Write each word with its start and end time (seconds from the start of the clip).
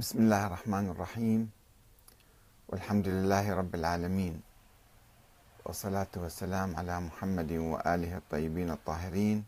بسم 0.00 0.18
الله 0.18 0.46
الرحمن 0.46 0.86
الرحيم. 0.96 1.40
والحمد 2.68 3.08
لله 3.08 3.44
رب 3.52 3.74
العالمين. 3.74 4.40
والصلاة 5.64 6.08
والسلام 6.16 6.76
على 6.76 7.00
محمد 7.00 7.52
وآله 7.52 8.16
الطيبين 8.16 8.70
الطاهرين. 8.70 9.44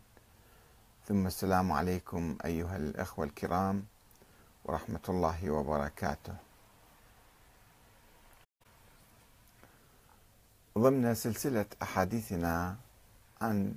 ثم 1.09 1.25
السلام 1.25 1.71
عليكم 1.71 2.37
أيها 2.45 2.77
الأخوة 2.77 3.25
الكرام 3.25 3.85
ورحمة 4.65 5.05
الله 5.09 5.49
وبركاته. 5.49 6.35
ضمن 10.77 11.15
سلسلة 11.15 11.65
أحاديثنا 11.81 12.75
عن 13.41 13.73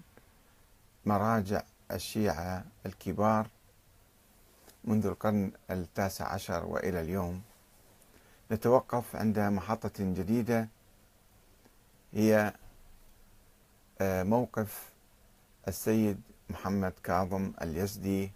مراجع 1.07 1.63
الشيعة 1.91 2.65
الكبار 2.87 3.47
منذ 4.87 5.07
القرن 5.07 5.53
التاسع 5.71 6.29
عشر 6.33 6.65
وإلى 6.67 7.01
اليوم 7.01 7.43
نتوقف 8.51 9.17
عند 9.17 9.39
محطة 9.39 9.93
جديدة 9.99 10.69
هي 12.13 12.53
آه، 14.01 14.23
موقف 14.23 14.91
السيد 15.69 16.21
محمد 16.51 16.93
كاظم 17.05 17.53
اليزدي 17.63 18.31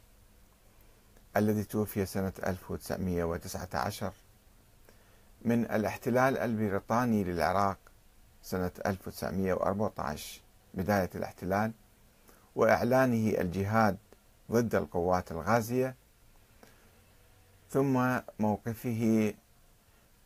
الذي 1.37 1.65
توفي 1.65 2.07
سنة 2.07 2.33
1919 2.47 4.13
من 5.43 5.65
الاحتلال 5.65 6.39
البريطاني 6.39 7.25
للعراق 7.25 7.79
سنة 8.43 8.71
1914 8.87 10.41
بداية 10.75 11.11
الاحتلال 11.15 11.73
وإعلانه 12.57 13.41
الجهاد 13.41 13.97
ضد 14.53 14.75
القوات 14.75 15.33
الغازية 15.33 15.95
ثم 17.71 18.21
موقفه 18.39 19.35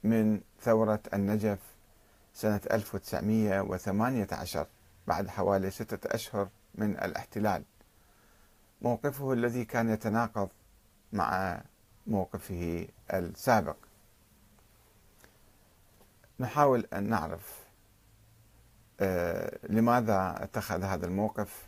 من 0.05 0.41
ثورة 0.61 1.00
النجف 1.14 1.59
سنة 2.34 2.61
1918 2.70 4.67
بعد 5.06 5.28
حوالي 5.28 5.70
ستة 5.70 6.15
أشهر 6.15 6.48
من 6.75 6.91
الاحتلال. 6.91 7.65
موقفه 8.83 9.33
الذي 9.33 9.65
كان 9.65 9.91
يتناقض 9.91 10.48
مع 11.12 11.61
موقفه 12.06 12.89
السابق. 13.12 13.77
نحاول 16.41 16.87
أن 16.92 17.09
نعرف 17.09 17.65
آه، 19.00 19.59
لماذا 19.69 20.45
اتخذ 20.45 20.83
هذا 20.83 21.06
الموقف 21.06 21.67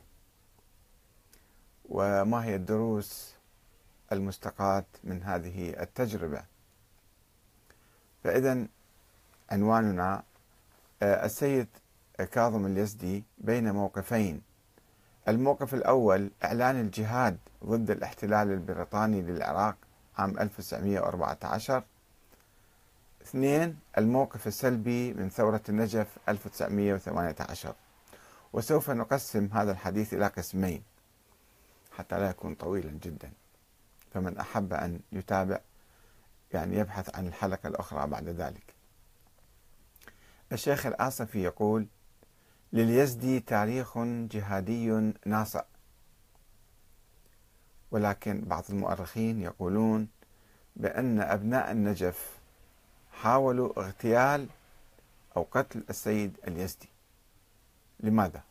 وما 1.88 2.44
هي 2.44 2.56
الدروس 2.56 3.35
المستقاة 4.12 4.84
من 5.04 5.22
هذه 5.22 5.82
التجربة. 5.82 6.42
فإذا 8.24 8.66
عنواننا 9.50 10.22
آه، 11.02 11.24
السيد 11.26 11.68
كاظم 12.32 12.66
اليزدي 12.66 13.24
بين 13.38 13.72
موقفين. 13.72 14.42
الموقف 15.28 15.74
الأول 15.74 16.30
إعلان 16.44 16.80
الجهاد 16.80 17.38
ضد 17.64 17.90
الاحتلال 17.90 18.52
البريطاني 18.52 19.22
للعراق 19.22 19.76
عام 20.18 20.38
1914 20.38 21.82
اثنين 23.22 23.78
الموقف 23.98 24.46
السلبي 24.46 25.12
من 25.14 25.30
ثورة 25.30 25.60
النجف 25.68 26.06
1918 26.28 27.74
وسوف 28.52 28.90
نقسم 28.90 29.48
هذا 29.52 29.72
الحديث 29.72 30.14
إلى 30.14 30.26
قسمين 30.26 30.82
حتى 31.96 32.18
لا 32.18 32.30
يكون 32.30 32.54
طويلا 32.54 32.90
جدا. 33.02 33.30
فمن 34.16 34.38
أحب 34.38 34.72
أن 34.72 35.00
يتابع 35.12 35.60
يعني 36.52 36.76
يبحث 36.76 37.16
عن 37.16 37.26
الحلقة 37.26 37.66
الأخرى 37.66 38.06
بعد 38.06 38.28
ذلك. 38.28 38.74
الشيخ 40.52 40.86
الآصفي 40.86 41.42
يقول 41.42 41.86
لليزدي 42.72 43.40
تاريخ 43.40 43.98
جهادي 43.98 45.12
ناصع. 45.26 45.62
ولكن 47.90 48.40
بعض 48.40 48.64
المؤرخين 48.70 49.42
يقولون 49.42 50.08
بأن 50.76 51.20
أبناء 51.20 51.72
النجف 51.72 52.38
حاولوا 53.12 53.80
اغتيال 53.80 54.46
أو 55.36 55.46
قتل 55.50 55.84
السيد 55.90 56.36
اليزدي. 56.48 56.88
لماذا؟ 58.00 58.42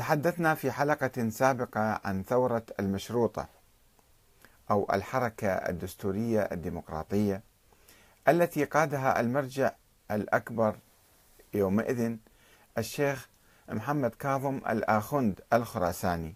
تحدثنا 0.00 0.54
في 0.54 0.72
حلقة 0.72 1.28
سابقة 1.30 2.00
عن 2.04 2.22
ثورة 2.22 2.62
المشروطة 2.80 3.48
أو 4.70 4.88
الحركة 4.92 5.48
الدستورية 5.48 6.40
الديمقراطية 6.40 7.42
التي 8.28 8.64
قادها 8.64 9.20
المرجع 9.20 9.72
الأكبر 10.10 10.76
يومئذ 11.54 12.16
الشيخ 12.78 13.28
محمد 13.68 14.10
كاظم 14.10 14.56
الآخند 14.56 15.40
الخراساني 15.52 16.34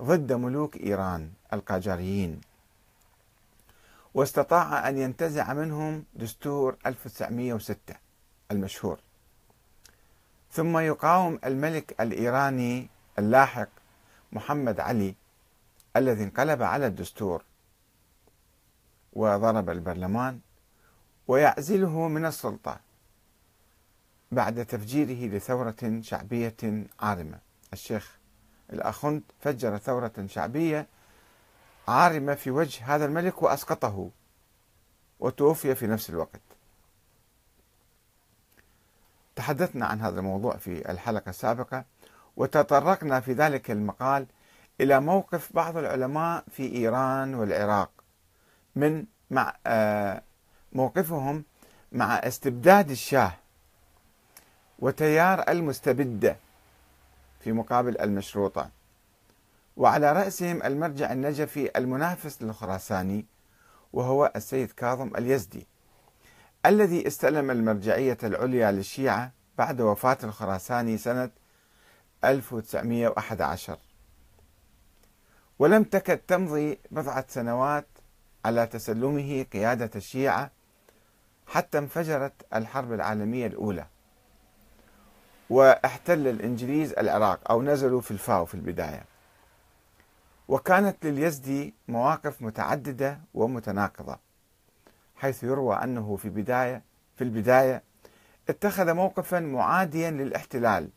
ضد 0.00 0.32
ملوك 0.32 0.76
إيران 0.76 1.30
القاجاريين. 1.52 2.40
واستطاع 4.14 4.88
أن 4.88 4.98
ينتزع 4.98 5.52
منهم 5.52 6.04
دستور 6.14 6.76
1906 6.86 7.94
المشهور. 8.50 8.98
ثم 10.52 10.78
يقاوم 10.78 11.38
الملك 11.44 12.00
الإيراني 12.00 12.88
اللاحق 13.18 13.68
محمد 14.32 14.80
علي 14.80 15.14
الذي 15.96 16.24
انقلب 16.24 16.62
على 16.62 16.86
الدستور 16.86 17.44
وضرب 19.12 19.70
البرلمان 19.70 20.40
ويعزله 21.28 22.08
من 22.08 22.24
السلطة 22.24 22.80
بعد 24.32 24.66
تفجيره 24.66 25.36
لثورة 25.36 26.00
شعبية 26.00 26.86
عارمة. 27.00 27.38
الشيخ 27.72 28.18
الاخند 28.72 29.22
فجر 29.40 29.78
ثورة 29.78 30.12
شعبية 30.26 30.86
عارمة 31.88 32.34
في 32.34 32.50
وجه 32.50 32.94
هذا 32.94 33.04
الملك 33.04 33.42
وأسقطه 33.42 34.10
وتوفي 35.20 35.74
في 35.74 35.86
نفس 35.86 36.10
الوقت. 36.10 36.40
تحدثنا 39.36 39.86
عن 39.86 40.00
هذا 40.00 40.20
الموضوع 40.20 40.56
في 40.56 40.90
الحلقة 40.90 41.30
السابقة 41.30 41.84
وتطرقنا 42.36 43.20
في 43.20 43.32
ذلك 43.32 43.70
المقال 43.70 44.26
إلى 44.80 45.00
موقف 45.00 45.52
بعض 45.52 45.76
العلماء 45.76 46.44
في 46.50 46.72
إيران 46.76 47.34
والعراق 47.34 47.90
من 48.76 49.04
مع 49.30 49.54
آه، 49.66 50.22
موقفهم 50.72 51.44
مع 51.92 52.14
استبداد 52.14 52.90
الشاه 52.90 53.32
وتيار 54.78 55.44
المستبدة 55.48 56.36
في 57.40 57.52
مقابل 57.52 58.00
المشروطة 58.00 58.70
وعلى 59.76 60.12
رأسهم 60.12 60.62
المرجع 60.62 61.12
النجفي 61.12 61.70
المنافس 61.78 62.42
للخراساني 62.42 63.26
وهو 63.92 64.32
السيد 64.36 64.70
كاظم 64.72 65.10
اليزدي. 65.16 65.66
الذي 66.66 67.06
استلم 67.06 67.50
المرجعية 67.50 68.18
العليا 68.22 68.72
للشيعة 68.72 69.32
بعد 69.58 69.80
وفاة 69.80 70.18
الخراساني 70.24 70.98
سنة 70.98 71.30
1911 72.24 73.78
ولم 75.58 75.84
تكد 75.84 76.18
تمضي 76.18 76.78
بضعة 76.90 77.24
سنوات 77.28 77.86
على 78.44 78.66
تسلمه 78.66 79.42
قيادة 79.52 79.90
الشيعة 79.96 80.50
حتى 81.46 81.78
انفجرت 81.78 82.32
الحرب 82.54 82.92
العالمية 82.92 83.46
الأولى 83.46 83.86
واحتل 85.50 86.28
الإنجليز 86.28 86.92
العراق 86.92 87.50
أو 87.50 87.62
نزلوا 87.62 88.00
في 88.00 88.10
الفاو 88.10 88.44
في 88.44 88.54
البداية. 88.54 89.04
وكانت 90.48 91.06
لليزدي 91.06 91.74
مواقف 91.88 92.42
متعددة 92.42 93.20
ومتناقضة. 93.34 94.18
حيث 95.22 95.44
يروى 95.44 95.76
أنه 95.76 96.16
في 96.16 96.28
بداية 96.28 96.82
في 97.16 97.24
البداية 97.24 97.82
اتخذ 98.48 98.92
موقفا 98.92 99.40
معاديا 99.40 100.10
للاحتلال 100.10 100.90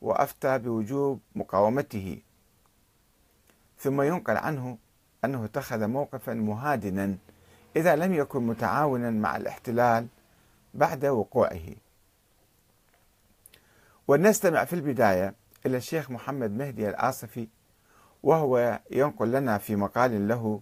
وأفتى 0.00 0.58
بوجوب 0.58 1.20
مقاومته. 1.34 2.18
ثم 3.78 4.02
ينقل 4.02 4.36
عنه 4.36 4.78
أنه 5.24 5.44
اتخذ 5.44 5.86
موقفا 5.86 6.34
مهادنا 6.34 7.16
إذا 7.76 7.96
لم 7.96 8.14
يكن 8.14 8.46
متعاونا 8.46 9.10
مع 9.10 9.36
الاحتلال 9.36 10.06
بعد 10.74 11.06
وقوعه. 11.06 11.74
ولنستمع 14.08 14.64
في 14.64 14.72
البداية 14.72 15.34
إلى 15.66 15.76
الشيخ 15.76 16.10
محمد 16.10 16.50
مهدي 16.50 16.88
الآصفي 16.88 17.48
وهو 18.22 18.80
ينقل 18.90 19.32
لنا 19.32 19.58
في 19.58 19.76
مقال 19.76 20.28
له 20.28 20.60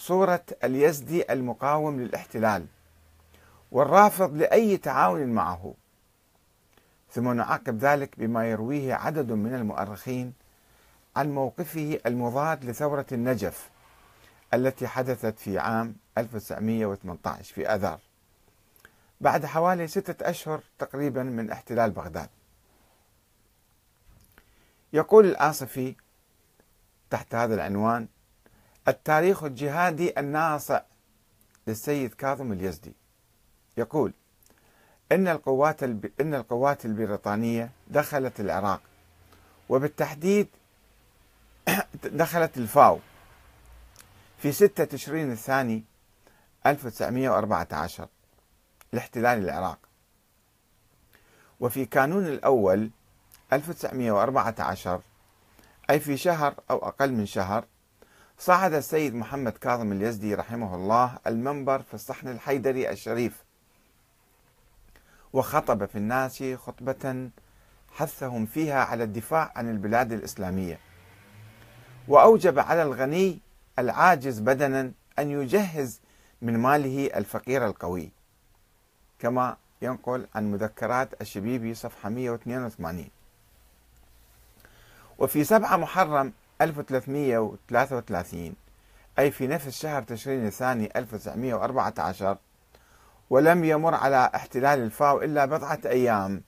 صورة 0.00 0.44
اليزدي 0.64 1.32
المقاوم 1.32 2.00
للاحتلال 2.00 2.66
والرافض 3.72 4.34
لأي 4.36 4.76
تعاون 4.76 5.26
معه. 5.26 5.74
ثم 7.10 7.32
نعقب 7.32 7.78
ذلك 7.78 8.18
بما 8.18 8.50
يرويه 8.50 8.94
عدد 8.94 9.32
من 9.32 9.54
المؤرخين 9.54 10.32
عن 11.16 11.30
موقفه 11.30 12.00
المضاد 12.06 12.64
لثورة 12.64 13.06
النجف 13.12 13.70
التي 14.54 14.86
حدثت 14.88 15.38
في 15.38 15.58
عام 15.58 15.96
1918 16.18 17.54
في 17.54 17.68
آذار 17.68 17.98
بعد 19.20 19.46
حوالي 19.46 19.86
ستة 19.86 20.30
أشهر 20.30 20.60
تقريبا 20.78 21.22
من 21.22 21.50
احتلال 21.50 21.90
بغداد. 21.90 22.28
يقول 24.92 25.26
الآصفي 25.26 25.94
تحت 27.10 27.34
هذا 27.34 27.54
العنوان 27.54 28.08
التاريخ 28.88 29.44
الجهادي 29.44 30.20
الناصع 30.20 30.80
للسيد 31.66 32.14
كاظم 32.14 32.52
اليزدي. 32.52 32.92
يقول 33.76 34.12
إن 35.12 35.28
القوات 35.28 35.82
إن 35.82 36.34
القوات 36.34 36.84
البريطانية 36.84 37.70
دخلت 37.88 38.40
العراق 38.40 38.80
وبالتحديد 39.68 40.48
دخلت 42.04 42.56
الفاو 42.56 42.98
في 44.38 44.52
6 44.52 44.84
تشرين 44.84 45.32
الثاني 45.32 45.84
1914 46.66 48.08
لاحتلال 48.92 49.38
العراق. 49.38 49.78
وفي 51.60 51.84
كانون 51.84 52.26
الأول 52.26 52.90
1914 53.52 55.00
أي 55.90 56.00
في 56.00 56.16
شهر 56.16 56.54
أو 56.70 56.78
أقل 56.78 57.12
من 57.12 57.26
شهر 57.26 57.64
صعد 58.40 58.74
السيد 58.74 59.14
محمد 59.14 59.52
كاظم 59.52 59.92
اليزدي 59.92 60.34
رحمه 60.34 60.74
الله 60.74 61.18
المنبر 61.26 61.82
في 61.82 61.94
الصحن 61.94 62.28
الحيدري 62.28 62.90
الشريف 62.90 63.44
وخطب 65.32 65.84
في 65.84 65.98
الناس 65.98 66.44
خطبة 66.56 67.30
حثهم 67.92 68.46
فيها 68.46 68.84
على 68.84 69.04
الدفاع 69.04 69.52
عن 69.56 69.70
البلاد 69.70 70.12
الإسلامية. 70.12 70.78
وأوجب 72.08 72.58
على 72.58 72.82
الغني 72.82 73.40
العاجز 73.78 74.40
بدنا 74.40 74.92
أن 75.18 75.30
يجهز 75.30 76.00
من 76.42 76.58
ماله 76.58 77.06
الفقير 77.06 77.66
القوي. 77.66 78.10
كما 79.18 79.56
ينقل 79.82 80.26
عن 80.34 80.50
مذكرات 80.50 81.20
الشبيبي 81.20 81.74
صفحة 81.74 82.08
182 82.08 83.08
وفي 85.18 85.44
7 85.44 85.76
محرم 85.76 86.32
1333 86.60 88.54
أي 89.18 89.30
في 89.30 89.46
نفس 89.46 89.68
شهر 89.82 90.02
تشرين 90.02 90.46
الثاني 90.46 90.90
1914 90.96 92.38
ولم 93.30 93.64
يمر 93.64 93.94
على 93.94 94.30
احتلال 94.34 94.78
الفاو 94.78 95.22
إلا 95.22 95.44
بضعة 95.44 95.80
أيام. 95.86 96.42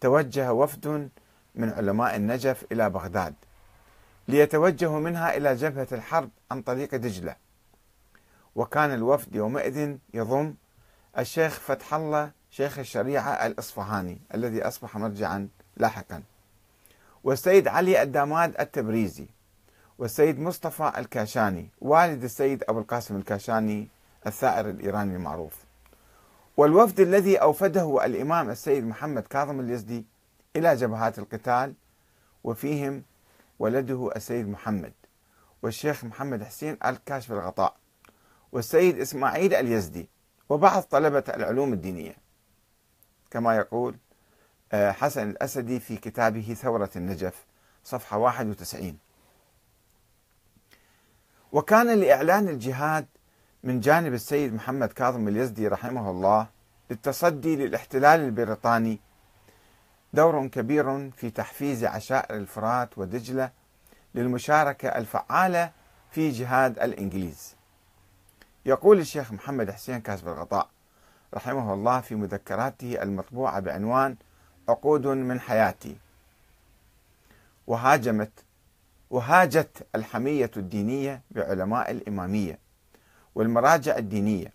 توجه 0.00 0.52
وفد 0.52 1.10
من 1.54 1.72
علماء 1.72 2.16
النجف 2.16 2.64
إلى 2.72 2.90
بغداد 2.90 3.34
ليتوجهوا 4.28 5.00
منها 5.00 5.36
إلى 5.36 5.54
جبهة 5.54 5.88
الحرب 5.92 6.30
عن 6.50 6.62
طريق 6.62 6.94
دجلة. 6.94 7.36
وكان 8.54 8.94
الوفد 8.94 9.34
يومئذ 9.34 9.96
يضم 10.14 10.54
الشيخ 11.18 11.52
فتح 11.60 11.94
الله 11.94 12.30
شيخ 12.50 12.78
الشريعة 12.78 13.46
الإصفهاني 13.46 14.20
الذي 14.34 14.62
أصبح 14.62 14.96
مرجعا 14.96 15.48
لاحقا. 15.76 16.22
والسيد 17.26 17.68
علي 17.68 18.02
الداماد 18.02 18.60
التبريزي 18.60 19.26
والسيد 19.98 20.40
مصطفى 20.40 20.92
الكاشاني 20.98 21.68
والد 21.80 22.24
السيد 22.24 22.64
أبو 22.68 22.78
القاسم 22.78 23.16
الكاشاني 23.16 23.88
الثائر 24.26 24.70
الإيراني 24.70 25.16
المعروف. 25.16 25.64
والوفد 26.56 27.00
الذي 27.00 27.36
أوفده 27.36 28.04
الإمام 28.04 28.50
السيد 28.50 28.84
محمد 28.84 29.22
كاظم 29.22 29.60
اليزدي 29.60 30.06
إلى 30.56 30.76
جبهات 30.76 31.18
القتال 31.18 31.74
وفيهم 32.44 33.02
ولده 33.58 34.10
السيد 34.16 34.48
محمد 34.48 34.92
والشيخ 35.62 36.04
محمد 36.04 36.42
حسين 36.42 36.78
الكاشف 36.84 37.32
الغطاء 37.32 37.76
والسيد 38.52 39.00
إسماعيل 39.00 39.54
اليزدي 39.54 40.08
وبعض 40.48 40.82
طلبة 40.82 41.24
العلوم 41.28 41.72
الدينية. 41.72 42.16
كما 43.30 43.56
يقول 43.56 43.96
حسن 44.74 45.30
الأسدي 45.30 45.80
في 45.80 45.96
كتابه 45.96 46.56
ثورة 46.62 46.90
النجف 46.96 47.44
صفحة 47.84 48.18
91 48.18 48.98
وكان 51.52 52.00
لإعلان 52.00 52.48
الجهاد 52.48 53.06
من 53.64 53.80
جانب 53.80 54.14
السيد 54.14 54.54
محمد 54.54 54.92
كاظم 54.92 55.28
اليزدي 55.28 55.68
رحمه 55.68 56.10
الله 56.10 56.46
للتصدي 56.90 57.56
للاحتلال 57.56 58.20
البريطاني 58.20 59.00
دور 60.12 60.46
كبير 60.46 61.10
في 61.10 61.30
تحفيز 61.30 61.84
عشائر 61.84 62.36
الفرات 62.36 62.98
ودجلة 62.98 63.50
للمشاركة 64.14 64.88
الفعالة 64.88 65.70
في 66.10 66.30
جهاد 66.30 66.78
الإنجليز. 66.78 67.54
يقول 68.66 68.98
الشيخ 68.98 69.32
محمد 69.32 69.70
حسين 69.70 70.00
كاسب 70.00 70.28
الغطاء 70.28 70.68
رحمه 71.34 71.74
الله 71.74 72.00
في 72.00 72.14
مذكراته 72.14 73.02
المطبوعة 73.02 73.60
بعنوان 73.60 74.16
عقود 74.68 75.06
من 75.06 75.40
حياتي. 75.40 75.96
وهاجمت 77.66 78.30
وهاجت 79.10 79.86
الحمية 79.94 80.50
الدينية 80.56 81.20
بعلماء 81.30 81.90
الإمامية 81.90 82.58
والمراجع 83.34 83.96
الدينية 83.96 84.52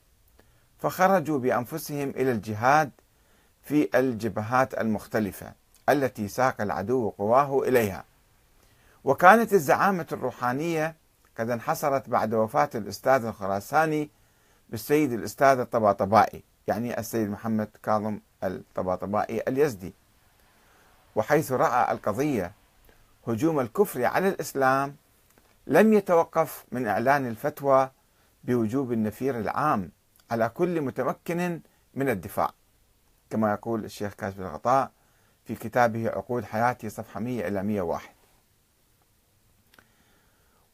فخرجوا 0.80 1.40
بأنفسهم 1.40 2.10
إلى 2.10 2.32
الجهاد 2.32 2.92
في 3.64 3.90
الجبهات 3.96 4.74
المختلفة 4.74 5.54
التي 5.90 6.28
ساق 6.28 6.62
العدو 6.62 7.10
قواه 7.10 7.60
إليها. 7.68 8.04
وكانت 9.04 9.54
الزعامة 9.54 10.08
الروحانية 10.12 10.96
قد 11.38 11.50
انحصرت 11.50 12.10
بعد 12.10 12.34
وفاة 12.34 12.70
الأستاذ 12.76 13.26
الخراساني 13.26 14.10
بالسيد 14.70 15.12
الأستاذ 15.12 15.60
الطباطبائي 15.60 16.44
يعني 16.68 17.00
السيد 17.00 17.30
محمد 17.30 17.70
كاظم 17.84 18.20
الطباطبائي 18.44 19.42
اليزدي. 19.48 19.94
وحيث 21.16 21.52
رأى 21.52 21.92
القضية 21.92 22.52
هجوم 23.28 23.60
الكفر 23.60 24.06
على 24.06 24.30
الإسلام 24.30 24.96
لم 25.68 25.94
يتوقف 25.94 26.66
من 26.72 26.88
إعلان 26.88 27.28
الفتوى 27.28 27.92
بوجوب 28.44 28.92
النفير 28.92 29.40
العام 29.40 29.92
على 30.32 30.50
كل 30.50 30.82
متمكن 30.82 31.62
من 31.96 32.10
الدفاع. 32.10 32.52
كما 33.30 33.52
يقول 33.52 33.86
الشيخ 33.86 34.14
كاشف 34.14 34.40
الغطاء 34.40 34.92
في 35.46 35.56
كتابه 35.56 36.10
عقود 36.10 36.44
حياتي 36.44 36.90
صفحة 36.90 37.20
100 37.20 37.48
إلى 37.48 37.64
101 37.64 38.10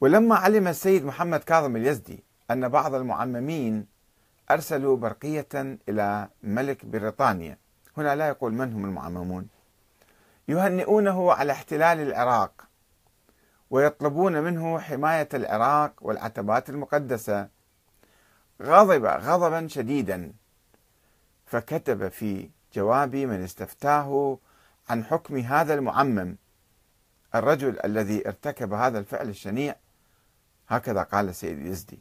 ولما 0.01 0.35
علم 0.35 0.67
السيد 0.67 1.05
محمد 1.05 1.39
كاظم 1.39 1.75
اليزدي 1.75 2.23
أن 2.51 2.69
بعض 2.69 2.95
المعممين 2.95 3.85
أرسلوا 4.51 4.97
برقية 4.97 5.47
إلى 5.89 6.27
ملك 6.43 6.85
بريطانيا 6.85 7.57
هنا 7.97 8.15
لا 8.15 8.27
يقول 8.27 8.53
من 8.53 8.73
هم 8.73 8.85
المعممون. 8.85 9.47
يهنئونه 10.47 11.33
على 11.33 11.51
احتلال 11.51 11.99
العراق 11.99 12.67
ويطلبون 13.69 14.43
منه 14.43 14.79
حماية 14.79 15.29
العراق 15.33 15.93
والعتبات 16.01 16.69
المقدسة. 16.69 17.49
غضب 18.61 19.05
غضبا 19.05 19.67
شديدا 19.67 20.33
فكتب 21.45 22.07
في 22.07 22.49
جواب 22.73 23.15
من 23.15 23.43
استفتاه 23.43 24.37
عن 24.89 25.03
حكم 25.03 25.37
هذا 25.37 25.73
المعمم. 25.73 26.35
الرجل 27.35 27.79
الذي 27.85 28.27
ارتكب 28.27 28.73
هذا 28.73 28.99
الفعل 28.99 29.29
الشنيع 29.29 29.75
هكذا 30.67 31.03
قال 31.03 31.29
السيد 31.29 31.65
يزدي. 31.65 31.99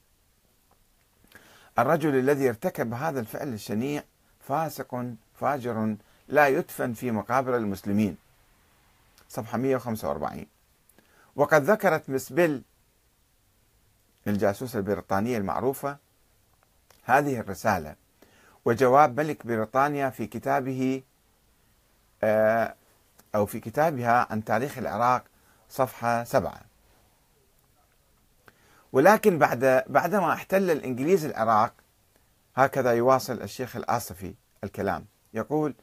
الرجل 1.79 2.15
الذي 2.15 2.49
ارتكب 2.49 2.93
هذا 2.93 3.21
الفعل 3.21 3.53
الشنيع 3.53 4.03
فاسق 4.41 5.05
فاجر 5.35 5.97
لا 6.29 6.49
يدفن 6.49 6.93
في 6.93 7.11
مقابر 7.11 7.57
المسلمين. 7.57 8.26
صفحة 9.29 9.59
145 9.59 10.47
وقد 11.37 11.63
ذكرت 11.63 12.11
مسبل 12.11 12.63
الجاسوسة 14.27 14.79
البريطانية 14.79 15.39
المعروفة 15.39 15.97
هذه 17.05 17.41
الرسالة 17.41 17.95
وجواب 18.65 19.21
ملك 19.21 19.47
بريطانيا 19.47 20.11
في 20.11 20.27
كتابه 20.27 21.03
آه، 22.23 22.75
أو 23.35 23.47
في 23.47 23.61
كتابها 23.61 24.27
عن 24.31 24.45
تاريخ 24.45 24.79
العراق 24.79 25.25
صفحة 25.69 26.25
سبعة. 26.25 26.61
ولكن 28.93 29.39
بعد 29.39 29.85
بعدما 29.87 30.33
احتل 30.33 30.71
الإنجليز 30.71 31.25
العراق 31.25 31.73
هكذا 32.57 32.93
يواصل 32.93 33.43
الشيخ 33.43 33.77
الآصفي 33.77 34.35
الكلام. 34.65 35.07
يقول 35.35 35.75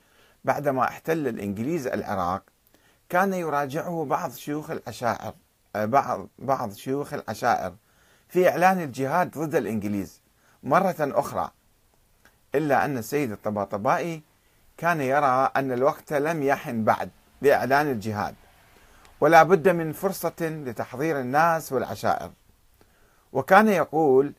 بعدما 0.43 0.83
احتل 0.83 1.27
الإنجليز 1.27 1.87
العراق 1.87 2.43
كان 3.13 3.33
يراجعه 3.33 4.05
بعض 4.09 4.31
شيوخ 4.31 4.69
العشائر 4.69 5.33
آه، 5.75 5.85
بعض 5.85 6.27
بعض 6.39 6.73
شيوخ 6.73 7.13
العشائر 7.13 7.75
في 8.29 8.49
إعلان 8.49 8.81
الجهاد 8.81 9.37
ضد 9.37 9.55
الإنجليز 9.55 10.21
مرة 10.63 10.95
أخرى 10.99 11.51
إلا 12.55 12.85
أن 12.85 12.97
السيد 12.97 13.31
الطباطبائي 13.31 14.21
كان 14.77 15.01
يرى 15.01 15.51
أن 15.55 15.71
الوقت 15.71 16.13
لم 16.13 16.43
يحن 16.43 16.83
بعد 16.83 17.09
لإعلان 17.41 17.91
الجهاد 17.91 18.35
ولا 19.21 19.43
بد 19.43 19.69
من 19.69 19.91
فرصة 19.91 20.41
لتحضير 20.41 21.19
الناس 21.19 21.73
والعشائر 21.73 22.31
وكان 23.33 23.67
يقول 23.67 24.33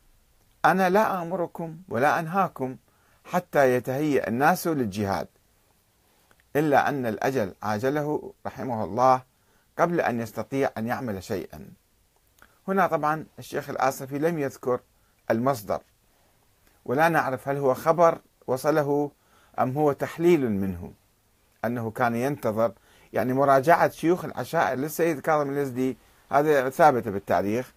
أنا 0.64 0.90
لا 0.90 1.22
آمركم 1.22 1.76
ولا 1.88 2.20
أنهاكم 2.20 2.76
حتى 3.24 3.74
يتهيأ 3.74 4.28
الناس 4.28 4.66
للجهاد. 4.66 5.28
إلا 6.56 6.88
أن 6.88 7.06
الأجل 7.06 7.54
عاجله 7.62 8.32
رحمه 8.46 8.84
الله 8.84 9.22
قبل 9.78 10.00
أن 10.00 10.20
يستطيع 10.20 10.70
أن 10.78 10.86
يعمل 10.86 11.22
شيئا. 11.22 11.68
هنا 12.68 12.86
طبعا 12.86 13.26
الشيخ 13.38 13.70
الآصفي 13.70 14.18
لم 14.18 14.38
يذكر 14.38 14.80
المصدر 15.30 15.80
ولا 16.84 17.08
نعرف 17.08 17.48
هل 17.48 17.56
هو 17.56 17.74
خبر 17.74 18.18
وصله 18.46 19.10
أم 19.58 19.70
هو 19.78 19.92
تحليل 19.92 20.50
منه 20.50 20.92
أنه 21.64 21.90
كان 21.90 22.16
ينتظر. 22.16 22.72
يعني 23.12 23.32
مراجعة 23.32 23.90
شيوخ 23.90 24.24
العشائر 24.24 24.78
للسيد 24.78 25.20
كاظم 25.20 25.50
اليزدي 25.50 25.96
هذا 26.30 26.70
ثابت 26.70 27.08
بالتاريخ 27.08 27.72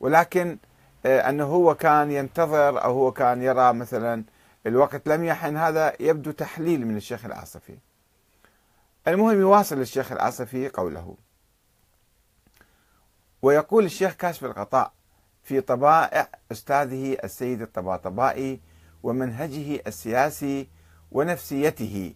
ولكن 0.00 0.58
آه، 1.06 1.28
أنه 1.28 1.44
هو 1.44 1.74
كان 1.74 2.10
ينتظر 2.10 2.84
أو 2.84 2.92
هو 2.92 3.12
كان 3.12 3.42
يرى 3.42 3.72
مثلا 3.72 4.24
الوقت 4.66 5.08
لم 5.08 5.24
يحن 5.24 5.56
هذا 5.56 5.92
يبدو 6.00 6.30
تحليل 6.30 6.86
من 6.86 6.96
الشيخ 6.96 7.24
العاصفي 7.24 7.78
المهم 9.08 9.40
يواصل 9.40 9.80
الشيخ 9.80 10.12
العاصفي 10.12 10.68
قوله. 10.68 11.16
ويقول 13.42 13.84
الشيخ 13.84 14.12
كاشف 14.12 14.44
الغطاء 14.44 14.92
في 15.42 15.60
طبائع 15.60 16.28
أستاذه 16.52 17.18
السيد 17.24 17.62
الطباطبائي 17.62 18.60
ومنهجه 19.02 19.82
السياسي 19.86 20.68
ونفسيته. 21.12 22.14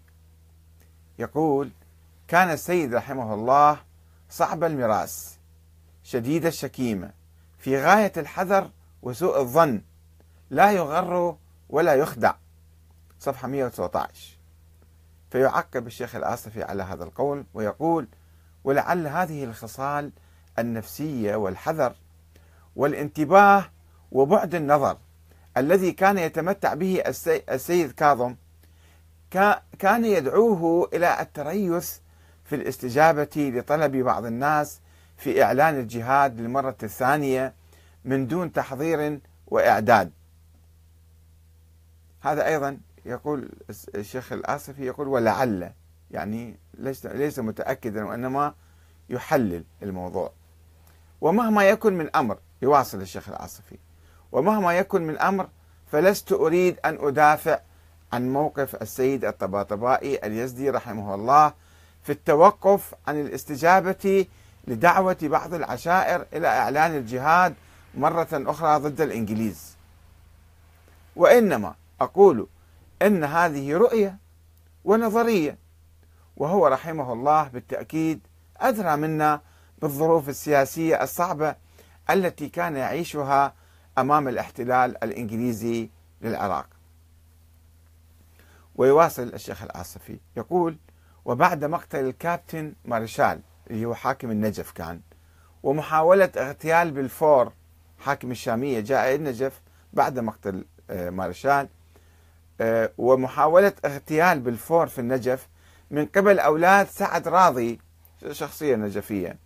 يقول 1.19 1.71
كان 2.29 2.51
السيد 2.51 2.95
رحمه 2.95 3.35
الله 3.35 3.81
صعب 4.31 4.65
المراس 4.65 5.39
شديد 6.05 6.47
الشكيمة 6.47 7.11
في 7.59 7.83
غاية 7.83 8.13
الحذر 8.17 8.71
وسوء 9.03 9.41
الظن 9.41 9.83
لا 10.51 10.73
يغر 10.73 11.37
ولا 11.69 11.95
يخدع. 11.95 12.35
صفحة 13.21 13.49
119 13.49 14.32
فيعقب 15.33 15.87
الشيخ 15.87 16.17
الآصفي 16.17 16.63
على 16.63 16.83
هذا 16.83 17.05
القول 17.05 17.45
ويقول 17.55 18.09
ولعل 18.65 19.07
هذه 19.07 19.45
الخصال 19.45 20.11
النفسية 20.59 21.37
والحذر 21.37 21.93
والانتباه 22.77 23.65
وبعد 24.13 24.55
النظر 24.55 24.99
الذي 25.57 25.93
كان 25.93 26.19
يتمتع 26.19 26.75
به 26.75 27.03
السيد 27.51 27.93
كاظم 27.93 28.37
كان 29.79 30.05
يدعوه 30.05 30.89
إلى 30.93 31.21
التريث 31.21 31.99
في 32.45 32.55
الاستجابة 32.55 33.31
لطلب 33.37 33.97
بعض 33.97 34.25
الناس 34.25 34.81
في 35.17 35.43
إعلان 35.43 35.81
الجهاد 35.81 36.41
للمرة 36.41 36.77
الثانية 36.83 37.55
من 38.05 38.27
دون 38.27 38.53
تحضير 38.53 39.21
وإعداد. 39.47 40.13
هذا 42.21 42.47
أيضا 42.47 42.79
يقول 43.07 43.49
الشيخ 43.95 44.33
الآصفي 44.33 44.87
يقول 44.87 45.09
ولعل 45.09 45.73
يعني 46.11 46.57
ليس 47.05 47.39
متأكدا 47.39 48.05
وإنما 48.05 48.55
يحلل 49.09 49.65
الموضوع. 49.83 50.33
ومهما 51.21 51.65
يكن 51.65 51.99
من 51.99 52.17
أمر 52.17 52.39
يواصل 52.63 53.01
الشيخ 53.01 53.29
العاصفي 53.29 53.79
ومهما 54.33 54.79
يكن 54.79 55.03
من 55.03 55.19
أمر 55.19 55.49
فلست 55.93 56.33
أريد 56.33 56.79
أن 56.85 56.99
أدافع 57.01 57.61
عن 58.13 58.33
موقف 58.33 58.83
السيد 58.83 59.25
الطباطبائي 59.25 60.27
اليزدي 60.27 60.71
رحمه 60.71 61.15
الله 61.15 61.53
في 62.03 62.13
التوقف 62.13 62.95
عن 63.07 63.21
الاستجابة 63.21 64.27
لدعوة 64.67 65.17
بعض 65.23 65.55
العشائر 65.55 66.27
إلى 66.33 66.49
إعلان 66.49 66.97
الجهاد 66.97 67.55
مرة 67.95 68.29
أخرى 68.33 68.79
ضد 68.79 69.01
الإنجليز. 69.01 69.77
وإنما 71.17 71.75
أقول 72.01 72.47
إن 73.03 73.25
هذه 73.25 73.77
رؤية 73.77 74.19
ونظرية 74.85 75.59
وهو 76.37 76.67
رحمه 76.67 77.13
الله 77.13 77.49
بالتأكيد 77.49 78.27
أدرى 78.57 78.97
منا 78.97 79.41
بالظروف 79.79 80.29
السياسية 80.29 81.03
الصعبة 81.03 81.57
التي 82.11 82.49
كان 82.49 82.77
يعيشها 82.77 83.55
أمام 83.99 84.29
الاحتلال 84.29 85.05
الإنجليزي 85.05 85.91
للعراق. 86.23 86.67
ويواصل 88.77 89.23
الشيخ 89.23 89.63
العاصفي 89.63 90.19
يقول: 90.37 90.77
وبعد 91.25 91.65
مقتل 91.65 92.05
الكابتن 92.07 92.75
مارشال 92.85 93.41
اللي 93.71 93.85
هو 93.87 93.95
حاكم 93.95 94.31
النجف 94.31 94.71
كان 94.73 95.01
ومحاولة 95.63 96.31
اغتيال 96.37 96.91
بالفور 96.91 97.53
حاكم 97.99 98.31
الشامية 98.31 98.81
جاء 98.81 99.15
النجف 99.15 99.61
بعد 99.93 100.19
مقتل 100.19 100.65
آه، 100.91 101.11
مارشال 101.11 101.69
ومحاولة 102.99 103.73
اغتيال 103.85 104.41
بالفور 104.41 104.87
في 104.87 104.99
النجف 104.99 105.49
من 105.91 106.07
قبل 106.07 106.39
أولاد 106.39 106.87
سعد 106.87 107.29
راضي 107.29 107.81
شخصية 108.31 108.77
نجفية 108.77 109.37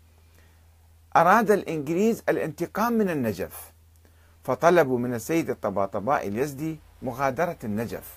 أراد 1.17 1.51
الإنجليز 1.51 2.23
الانتقام 2.29 2.93
من 2.93 3.11
النجف 3.11 3.73
فطلبوا 4.45 4.99
من 4.99 5.15
السيد 5.15 5.51
الطباطبائي 5.51 6.29
اليزدي 6.29 6.79
مغادرة 7.03 7.57
النجف 7.65 8.15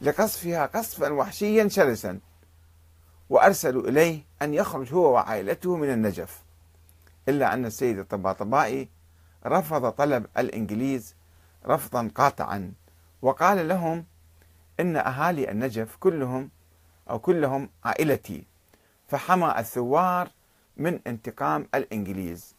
لقصفها 0.00 0.66
قصفا 0.66 1.10
وحشيا 1.10 1.68
شرسا 1.68 2.18
وأرسلوا 3.30 3.88
إليه 3.88 4.20
أن 4.42 4.54
يخرج 4.54 4.94
هو 4.94 5.12
وعائلته 5.12 5.76
من 5.76 5.90
النجف. 5.92 6.42
إلا 7.28 7.54
أن 7.54 7.64
السيد 7.66 7.98
الطباطبائي 7.98 8.88
رفض 9.46 9.90
طلب 9.90 10.26
الإنجليز 10.38 11.14
رفضا 11.66 12.10
قاطعا 12.14 12.72
وقال 13.22 13.68
لهم 13.68 14.04
إن 14.80 14.96
أهالي 14.96 15.50
النجف 15.50 15.96
كلهم 15.96 16.50
أو 17.10 17.18
كلهم 17.18 17.70
عائلتي 17.84 18.46
فحمى 19.08 19.54
الثوار 19.58 20.30
من 20.76 21.00
انتقام 21.06 21.68
الإنجليز. 21.74 22.54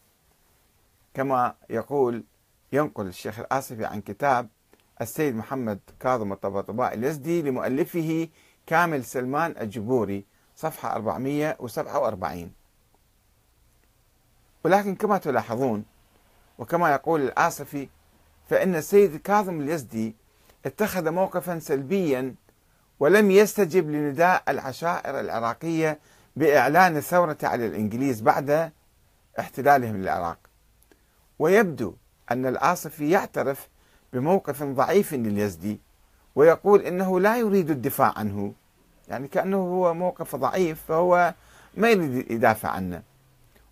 كما 1.14 1.54
يقول 1.70 2.24
ينقل 2.72 3.06
الشيخ 3.06 3.38
الآصفي 3.38 3.84
عن 3.84 4.00
كتاب 4.00 4.48
السيد 5.00 5.36
محمد 5.36 5.78
كاظم 6.00 6.32
الطباطبائي 6.32 6.94
اليزدي 6.94 7.42
لمؤلفه 7.42 8.28
كامل 8.66 9.04
سلمان 9.04 9.54
الجبوري 9.60 10.24
صفحة 10.56 10.96
447 10.96 12.52
ولكن 14.64 14.94
كما 14.94 15.18
تلاحظون 15.18 15.84
وكما 16.58 16.90
يقول 16.92 17.20
الآصفي 17.20 17.88
فإن 18.48 18.74
السيد 18.74 19.16
كاظم 19.16 19.60
اليزدي 19.60 20.14
اتخذ 20.66 21.10
موقفا 21.10 21.58
سلبيا 21.58 22.34
ولم 23.00 23.30
يستجب 23.30 23.90
لنداء 23.90 24.42
العشائر 24.48 25.20
العراقية 25.20 25.98
بإعلان 26.36 26.96
الثورة 26.96 27.36
على 27.42 27.66
الإنجليز 27.66 28.20
بعد 28.20 28.72
احتلالهم 29.38 29.96
للعراق. 29.96 30.38
ويبدو 31.38 31.94
أن 32.30 32.46
الآصفي 32.46 33.10
يعترف 33.10 33.68
بموقف 34.12 34.62
ضعيف 34.62 35.14
لليزدي 35.14 35.80
ويقول 36.34 36.80
إنه 36.80 37.20
لا 37.20 37.36
يريد 37.36 37.70
الدفاع 37.70 38.12
عنه 38.16 38.52
يعني 39.08 39.28
كأنه 39.28 39.56
هو 39.56 39.94
موقف 39.94 40.36
ضعيف 40.36 40.82
فهو 40.88 41.34
ما 41.76 41.90
يريد 41.90 42.30
يدافع 42.30 42.68
عنه. 42.68 43.02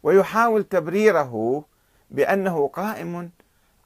ويحاول 0.02 0.64
تبريره 0.64 1.64
بأنه 2.10 2.68
قائم 2.68 3.30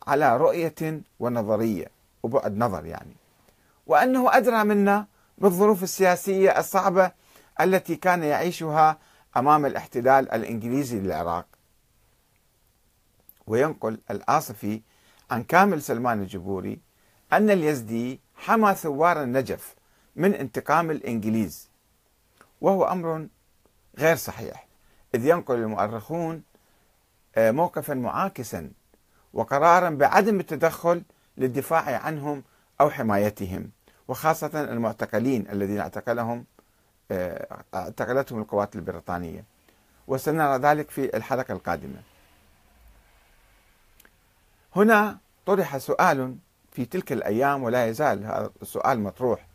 على 0.07 0.37
رؤية 0.37 1.01
ونظرية. 1.21 1.98
وبعد 2.23 2.57
نظر 2.57 2.85
يعني 2.87 3.17
وأنه 3.87 4.37
أدرى 4.37 4.65
منا 4.65 5.07
بالظروف 5.39 5.83
السياسية 5.83 6.59
الصعبة 6.59 7.13
التي 7.61 7.97
كان 7.97 8.23
يعيشها 8.23 8.99
أمام 9.37 9.67
الاحتلال 9.67 10.33
الإنجليزي 10.33 11.01
للعراق. 11.01 11.47
وينقل 13.47 13.99
الآصفي 14.11 14.83
عن 15.31 15.43
كامل 15.43 15.83
سلمان 15.83 16.23
الجبوري 16.23 16.81
أن 17.33 17.51
اليزدي 17.51 18.21
حمى 18.37 18.75
ثوار 18.75 19.23
النجف 19.23 19.75
من 20.17 20.35
انتقام 20.35 20.91
الإنجليز 20.91 21.69
وهو 22.61 22.85
أمر 22.85 23.27
غير 23.99 24.17
صحيح 24.17 24.67
إذ 25.15 25.27
ينقل 25.27 25.55
المؤرخون 25.55 26.43
آه، 27.37 27.51
موقفا 27.51 27.95
معاكسا 27.95 28.71
وقرارا 29.33 29.91
بعدم 29.91 30.41
التدخل 30.41 31.03
للدفاع 31.39 32.03
عنهم 32.05 32.43
أو 32.81 32.91
حمايتهم 32.91 33.71
وخاصة 34.09 34.65
المعتقلين 34.73 35.51
الذين 35.51 35.81
اعتقلهم 35.81 36.45
اعتقلتهم 37.75 38.41
القوات 38.41 38.77
البريطانية. 38.77 39.45
وسنرى 40.07 40.59
ذلك 40.59 40.91
في 40.91 41.17
الحلقة 41.17 41.53
القادمة. 41.53 42.03
هنا 44.77 45.19
طرح 45.47 45.79
سؤال 45.79 46.37
في 46.73 46.85
تلك 46.85 47.13
الأيام 47.13 47.63
ولا 47.63 47.87
يزال 47.87 48.25
هذا 48.25 48.51
السؤال 48.63 49.01
مطروح. 49.01 49.47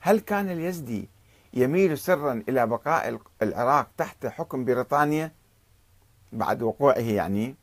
هل 0.00 0.20
كان 0.20 0.50
اليزدي 0.50 1.08
يميل 1.54 1.98
سرا 1.98 2.42
إلى 2.48 2.66
بقاء 2.66 3.20
العراق 3.42 3.88
تحت 3.96 4.26
حكم 4.26 4.64
بريطانيا؟ 4.64 5.32
بعد 6.32 6.62
وقوعه 6.62 6.98
يعني. 6.98 7.48
آه، 7.48 7.54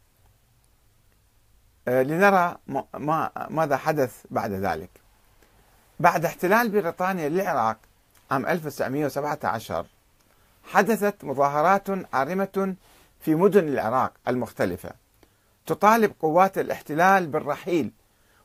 لنرى 1.88 2.56
ما 2.94 3.32
ماذا 3.50 3.78
حدث 3.78 4.24
بعد 4.30 4.52
ذلك. 4.52 4.90
بعد 6.00 6.26
احتلال 6.26 6.70
بريطانيا 6.70 7.30
للعراق 7.30 7.78
عام 8.32 8.46
1917 8.46 9.86
حدثت 10.64 11.24
مظاهرات 11.24 11.90
عارمة 12.14 12.76
في 13.20 13.36
مدن 13.36 13.68
العراق 13.68 14.14
المختلفة 14.28 14.92
تطالب 15.66 16.14
قوات 16.20 16.58
الاحتلال 16.58 17.28
بالرحيل 17.28 17.92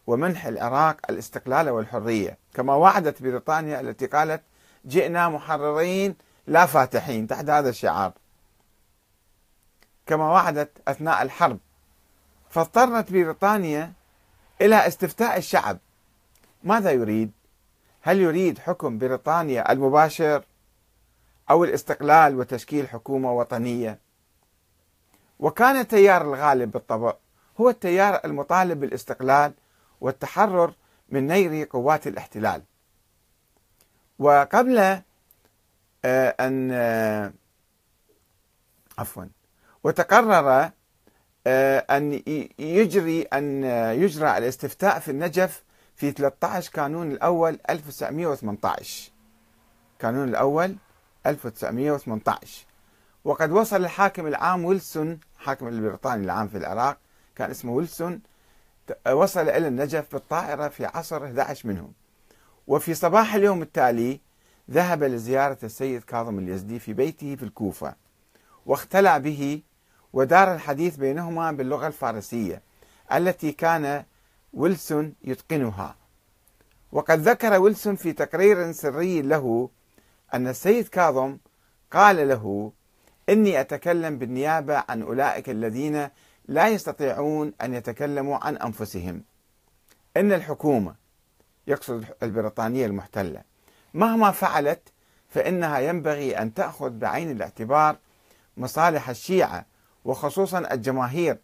ومنح 0.06 0.46
العراق 0.46 0.96
الاستقلال 1.10 1.70
والحرية 1.70 2.38
كما 2.54 2.74
وعدت 2.74 3.22
بريطانيا 3.22 3.80
التي 3.80 4.06
قالت 4.06 4.42
جئنا 4.86 5.28
محررين 5.28 6.16
لا 6.46 6.66
فاتحين 6.66 7.26
تحت 7.26 7.50
هذا 7.50 7.68
الشعار. 7.68 8.12
كما 10.06 10.24
وعدت 10.24 10.70
أثناء 10.88 11.22
الحرب 11.22 11.58
فاضطرت 12.52 13.12
بريطانيا 13.12 13.92
إلى 14.60 14.86
استفتاء 14.86 15.38
الشعب. 15.38 15.78
ماذا 16.64 16.90
يريد؟ 16.90 17.32
هل 18.00 18.20
يريد 18.20 18.58
حكم 18.58 18.98
بريطانيا 18.98 19.72
المباشر 19.72 20.44
أو 21.50 21.64
الاستقلال 21.64 22.38
وتشكيل 22.38 22.88
حكومة 22.88 23.32
وطنية؟ 23.32 23.98
وكان 25.38 25.76
التيار 25.76 26.22
الغالب 26.22 26.70
بالطبع 26.70 27.14
هو 27.60 27.68
التيار 27.70 28.20
المطالب 28.24 28.80
بالاستقلال 28.80 29.52
والتحرر 30.00 30.74
من 31.08 31.26
نير 31.26 31.68
قوات 31.70 32.06
الاحتلال. 32.06 32.62
وقبل 34.18 34.78
آه، 36.04 36.34
أن 36.40 36.70
آه، 36.72 37.32
عفوا 38.98 39.24
وتقرر 39.84 40.70
أن 41.46 42.22
يجري 42.58 43.22
أن 43.22 43.64
يجرى 44.02 44.38
الاستفتاء 44.38 44.98
في 44.98 45.10
النجف 45.10 45.62
في 45.96 46.10
13 46.10 46.72
كانون 46.72 47.12
الأول 47.12 47.58
1918 47.70 49.10
كانون 49.98 50.28
الأول 50.28 50.76
1918 51.26 52.66
وقد 53.24 53.50
وصل 53.50 53.76
الحاكم 53.84 54.26
العام 54.26 54.64
ويلسون 54.64 55.20
حاكم 55.38 55.68
البريطاني 55.68 56.24
العام 56.24 56.48
في 56.48 56.56
العراق 56.58 56.98
كان 57.36 57.50
اسمه 57.50 57.72
ويلسون 57.72 58.20
وصل 59.10 59.48
إلى 59.48 59.68
النجف 59.68 60.12
بالطائرة 60.12 60.68
في 60.68 60.84
عصر 60.86 61.24
11 61.24 61.68
منهم. 61.68 61.92
وفي 62.66 62.94
صباح 62.94 63.34
اليوم 63.34 63.62
التالي 63.62 64.20
ذهب 64.70 65.02
لزيارة 65.04 65.58
السيد 65.62 66.02
كاظم 66.02 66.38
اليزدي 66.38 66.78
في 66.78 66.92
بيته 66.92 67.36
في 67.36 67.42
الكوفة 67.42 67.94
واختلع 68.66 69.18
به 69.18 69.62
ودار 70.12 70.54
الحديث 70.54 70.96
بينهما 70.96 71.52
باللغة 71.52 71.86
الفارسية 71.86 72.62
التي 73.12 73.52
كان 73.52 74.04
ويلسون 74.52 75.14
يتقنها. 75.24 75.96
وقد 76.92 77.18
ذكر 77.18 77.60
ويلسون 77.60 77.96
في 77.96 78.12
تقرير 78.12 78.72
سري 78.72 79.22
له 79.22 79.68
أن 80.34 80.48
السيد 80.48 80.88
كاظم 80.88 81.36
قال 81.92 82.28
له 82.28 82.72
إني 83.28 83.60
أتكلم 83.60 84.18
بالنيابة 84.18 84.84
عن 84.88 85.02
أولئك 85.02 85.50
الذين 85.50 86.08
لا 86.48 86.68
يستطيعون 86.68 87.52
أن 87.62 87.74
يتكلموا 87.74 88.36
عن 88.36 88.56
أنفسهم. 88.56 89.22
إن 90.16 90.32
الحكومة 90.32 90.94
يقصد 91.66 92.04
البريطانية 92.22 92.86
المحتلة 92.86 93.42
مهما 93.94 94.30
فعلت 94.30 94.80
فإنها 95.28 95.78
ينبغي 95.78 96.38
أن 96.38 96.54
تأخذ 96.54 96.90
بعين 96.90 97.30
الاعتبار 97.30 97.96
مصالح 98.56 99.08
الشيعة 99.08 99.66
وخصوصا 100.04 100.58
الجماهير 100.72 101.38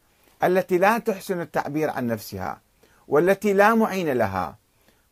التي 0.44 0.78
لا 0.78 0.98
تحسن 0.98 1.40
التعبير 1.40 1.90
عن 1.90 2.06
نفسها 2.06 2.60
والتي 3.08 3.52
لا 3.52 3.74
معين 3.74 4.12
لها. 4.12 4.56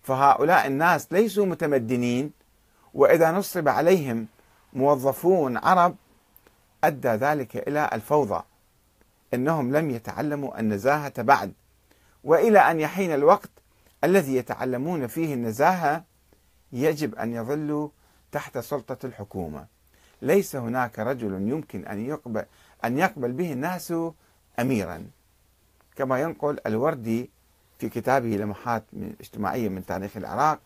فهؤلاء 0.02 0.66
الناس 0.66 1.12
ليسوا 1.12 1.46
متمدنين 1.46 2.30
وإذا 2.94 3.30
نصب 3.32 3.68
عليهم 3.68 4.26
موظفون 4.72 5.56
عرب 5.56 5.96
أدى 6.84 7.08
ذلك 7.08 7.68
إلى 7.68 7.90
الفوضى 7.92 8.42
إنهم 9.34 9.76
لم 9.76 9.90
يتعلموا 9.90 10.60
النزاهة 10.60 11.22
بعد. 11.22 11.52
وإلى 12.24 12.58
أن 12.58 12.80
يحين 12.80 13.14
الوقت 13.14 13.50
الذي 14.04 14.36
يتعلمون 14.36 15.06
فيه 15.06 15.34
النزاهة 15.34 16.04
يجب 16.72 17.14
أن 17.14 17.34
يظلوا 17.34 17.88
تحت 18.32 18.58
سلطة 18.58 19.06
الحكومة. 19.06 19.66
ليس 20.22 20.56
هناك 20.56 20.98
رجل 20.98 21.32
يمكن 21.32 21.86
أن 21.86 22.06
يقبل 22.06 22.44
أن 22.84 22.98
يقبل 22.98 23.32
به 23.32 23.52
الناس 23.52 23.94
اميرا 24.60 25.06
كما 25.96 26.20
ينقل 26.20 26.58
الوردي 26.66 27.30
في 27.78 27.88
كتابه 27.88 28.28
لمحات 28.28 28.84
اجتماعية 29.20 29.68
من 29.68 29.86
تاريخ 29.86 30.16
العراق 30.16 30.58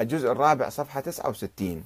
الجزء 0.00 0.32
الرابع 0.32 0.68
صفحة 0.68 1.00
69 1.00 1.84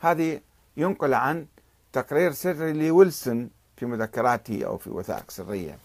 هذه 0.00 0.40
ينقل 0.76 1.14
عن 1.14 1.46
تقرير 1.92 2.32
سري 2.32 2.72
لويلسون 2.72 3.50
في 3.76 3.86
مذكراته 3.86 4.64
أو 4.66 4.78
في 4.78 4.90
وثائق 4.90 5.30
سرية. 5.30 5.78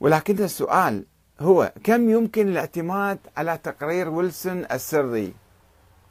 ولكن 0.00 0.44
السؤال 0.44 1.04
هو 1.40 1.72
كم 1.84 2.10
يمكن 2.10 2.48
الاعتماد 2.48 3.18
على 3.36 3.58
تقرير 3.58 4.08
ويلسون 4.08 4.64
السري 4.72 5.34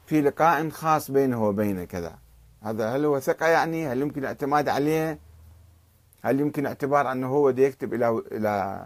في 0.05 0.21
لقاء 0.21 0.69
خاص 0.69 1.11
بينه 1.11 1.43
وبين 1.43 1.83
كذا؟ 1.83 2.17
هذا 2.67 2.95
هل 2.95 3.06
هو 3.06 3.19
ثقة 3.19 3.47
يعني؟ 3.47 3.88
هل 3.88 4.01
يمكن 4.01 4.21
الاعتماد 4.21 4.69
عليه؟ 4.69 5.19
هل 6.23 6.39
يمكن 6.39 6.65
اعتبار 6.65 7.12
أنه 7.12 7.27
هو 7.27 7.51
دي 7.51 7.63
يكتب 7.63 7.93
إلى 7.93 8.21
إلى 8.32 8.86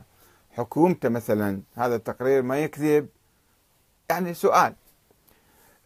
حكومته 0.51 1.09
مثلا؟ 1.09 1.61
هذا 1.75 1.95
التقرير 1.95 2.41
ما 2.41 2.59
يكذب. 2.59 3.07
يعني 4.09 4.33
سؤال 4.33 4.73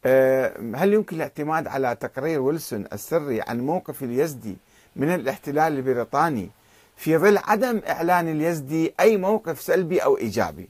آه، 0.06 0.76
هل 0.76 0.94
يمكن 0.94 1.16
الاعتماد 1.16 1.68
على 1.68 1.96
تقرير 1.96 2.42
ويلسون 2.42 2.86
السري 2.94 3.42
عن 3.42 3.60
موقف 3.60 4.04
اليزدي 4.04 4.58
من 4.96 5.16
الاحتلال 5.16 5.74
البريطاني 5.74 6.50
في 6.96 7.18
ظل 7.18 7.38
عدم 7.38 7.82
إعلان 7.88 8.28
اليزدي 8.28 8.94
أي 9.00 9.18
موقف 9.18 9.62
سلبي 9.62 10.00
أو 10.00 10.18
إيجابي؟ 10.18 10.70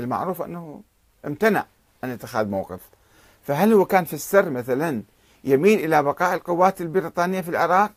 المعروف 0.00 0.42
أنه 0.42 0.82
امتنع 1.26 1.66
عن 2.02 2.10
اتخاذ 2.10 2.46
موقف. 2.48 2.80
فهل 3.46 3.72
هو 3.72 3.84
كان 3.84 4.04
في 4.04 4.14
السر 4.14 4.50
مثلا 4.50 5.02
يميل 5.46 5.84
إلى 5.84 6.02
بقاء 6.02 6.34
القوات 6.34 6.80
البريطانية 6.80 7.40
في 7.40 7.48
العراق؟ 7.48 7.92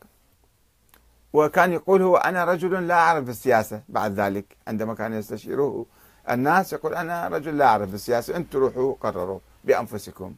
وكان 1.32 1.72
يقول 1.72 2.02
هو 2.02 2.16
أنا 2.16 2.44
رجل 2.44 2.88
لا 2.88 2.94
أعرف 2.94 3.28
السياسة. 3.28 3.82
بعد 3.88 4.20
ذلك 4.20 4.56
عندما 4.66 4.94
كان 4.94 5.12
يستشيره 5.12 5.86
الناس 6.30 6.72
يقول 6.72 6.94
أنا 6.94 7.28
رجل 7.28 7.58
لا 7.58 7.66
أعرف 7.66 7.94
السياسة 7.94 8.36
أنتم 8.36 8.58
روحوا 8.58 8.94
قرروا 9.00 9.38
بأنفسكم. 9.64 10.34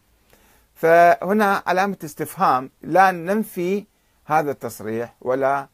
فهنا 0.75 1.63
علامة 1.67 1.97
استفهام 2.05 2.71
لا 2.83 3.11
ننفي 3.11 3.85
هذا 4.25 4.51
التصريح 4.51 5.15
ولا 5.21 5.69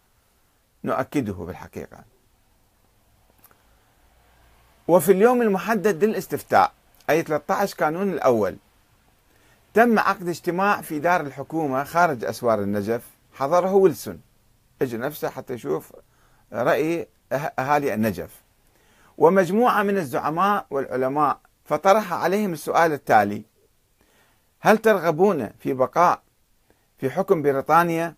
نؤكده 0.84 1.32
بالحقيقة. 1.32 1.98
وفي 4.88 5.12
اليوم 5.12 5.42
المحدد 5.42 6.04
للاستفتاء 6.04 6.72
أي 7.10 7.22
13 7.22 7.76
كانون 7.76 8.12
الأول 8.12 8.56
تم 9.78 9.98
عقد 9.98 10.28
اجتماع 10.28 10.80
في 10.80 10.98
دار 10.98 11.20
الحكومة 11.20 11.84
خارج 11.84 12.24
أسوار 12.24 12.62
النجف. 12.62 13.02
حضره 13.32 13.72
ويلسون. 13.72 14.20
اجى 14.82 14.96
نفسه 14.96 15.28
حتى 15.28 15.54
يشوف 15.54 15.92
رأي 16.52 17.08
أهالي 17.32 17.94
النجف. 17.94 18.42
ومجموعة 19.18 19.82
من 19.82 19.96
الزعماء 19.96 20.66
والعلماء 20.70 21.40
فطرح 21.64 22.12
عليهم 22.12 22.52
السؤال 22.52 22.92
التالي. 22.92 23.42
هل 24.60 24.78
ترغبون 24.78 25.48
في 25.58 25.72
بقاء 25.72 26.22
في 26.98 27.10
حكم 27.10 27.42
بريطانيا؟ 27.42 28.14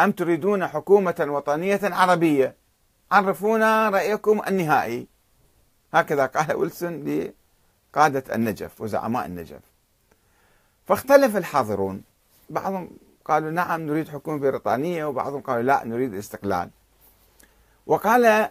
أم 0.00 0.12
تريدون 0.12 0.66
حكومة 0.66 1.26
وطنية 1.28 1.80
عربية؟ 1.82 2.56
عرفونا 3.12 3.88
رأيكم 3.88 4.40
النهائي. 4.48 5.06
هكذا 5.94 6.26
قال 6.26 6.56
ويلسون 6.56 7.04
لقادة 7.94 8.34
النجف 8.34 8.80
وزعماء 8.80 9.26
النجف. 9.26 9.71
فاختلف 10.92 11.36
الحاضرون. 11.36 12.02
بعضهم 12.50 12.90
قالوا 13.24 13.50
نعم 13.50 13.80
نريد 13.80 14.08
حكومة 14.08 14.38
بريطانية 14.38 15.04
وبعضهم 15.04 15.40
قالوا 15.40 15.62
لا 15.62 15.84
نريد 15.84 16.12
الاستقلال. 16.12 16.70
وقال 17.86 18.50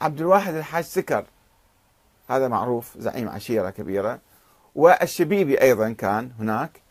عبد 0.00 0.20
الواحد 0.20 0.54
الحاج 0.54 0.84
سكر 0.84 1.24
هذا 2.28 2.48
معروف 2.48 2.98
زعيم 2.98 3.28
عشيرة 3.28 3.70
كبيرة 3.70 4.18
والشبيبي 4.74 5.60
أيضا 5.60 5.92
كان 5.92 6.30
هناك 6.38 6.82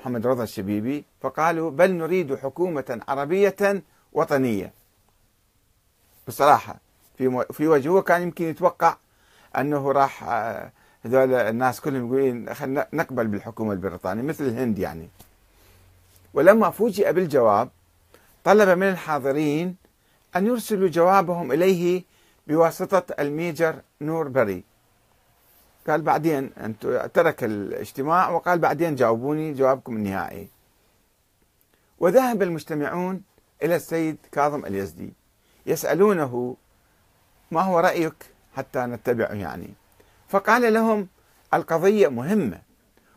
محمد 0.00 0.26
رضا 0.26 0.42
الشبيبي 0.42 1.04
فقالوا 1.20 1.70
بل 1.70 1.92
نريد 1.92 2.34
حكومة 2.34 3.00
عربية 3.08 3.82
وطنية. 4.12 4.72
بصراحة 6.28 6.76
في 7.18 7.44
في 7.52 7.68
وجهه 7.68 8.00
كان 8.02 8.22
يمكن 8.22 8.44
يتوقع 8.44 8.96
أنه 9.58 9.92
راح 9.92 10.24
آه، 10.24 10.72
هذول 11.06 11.34
الناس 11.34 11.80
كلهم 11.80 12.06
يقولون 12.06 12.54
خلينا 12.54 12.86
نقبل 12.92 13.26
بالحكومة 13.26 13.72
البريطانية 13.72 14.22
مثل 14.22 14.44
الهند 14.44 14.78
يعني. 14.78 15.08
ولما 16.34 16.70
فوجئ 16.70 17.12
بالجواب 17.12 17.68
طلب 18.44 18.78
من 18.78 18.88
الحاضرين 18.88 19.76
أن 20.36 20.46
يرسلوا 20.46 20.88
جوابهم 20.88 21.52
إليه 21.52 22.04
بواسطة 22.46 23.14
الميجر 23.18 23.74
نوربري. 24.00 24.64
قال 25.88 26.02
بعدين 26.02 26.50
ترك 27.14 27.44
الاجتماع 27.44 28.30
وقال 28.30 28.58
بعدين 28.58 28.94
جاوبوني 28.94 29.52
جوابكم 29.52 29.96
النهائي. 29.96 30.48
وذهب 31.98 32.42
المجتمعون 32.42 33.22
إلى 33.62 33.76
السيد 33.76 34.16
كاظم 34.32 34.66
اليزدي 34.66 35.12
يسألونه 35.66 36.56
ما 37.50 37.60
هو 37.60 37.80
رأيك 37.80 38.14
حتى 38.56 38.78
نتبعه 38.78 39.32
يعني. 39.32 39.68
فقال 40.28 40.72
لهم 40.74 41.08
القضية 41.54 42.08
مهمة 42.08 42.58